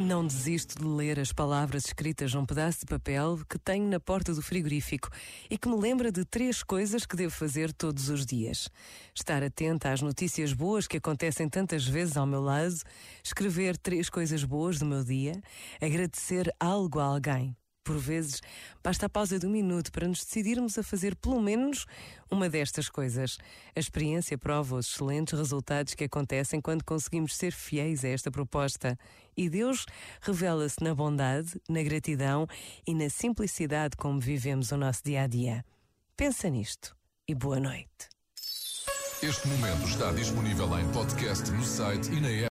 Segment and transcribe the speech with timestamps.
[0.00, 4.32] Não desisto de ler as palavras escritas num pedaço de papel que tenho na porta
[4.32, 5.08] do frigorífico
[5.50, 8.70] e que me lembra de três coisas que devo fazer todos os dias:
[9.12, 12.76] estar atenta às notícias boas que acontecem tantas vezes ao meu lado,
[13.24, 15.42] escrever três coisas boas do meu dia,
[15.82, 17.56] agradecer algo a alguém.
[17.88, 18.42] Por vezes,
[18.84, 21.86] basta a pausa de um minuto para nos decidirmos a fazer pelo menos
[22.30, 23.38] uma destas coisas.
[23.74, 28.94] A experiência prova os excelentes resultados que acontecem quando conseguimos ser fiéis a esta proposta.
[29.34, 29.86] E Deus
[30.20, 32.46] revela-se na bondade, na gratidão
[32.86, 35.64] e na simplicidade como vivemos o nosso dia a dia.
[36.14, 36.94] Pensa nisto
[37.26, 38.10] e boa noite.
[39.22, 42.46] Este momento está disponível em podcast no site e na app.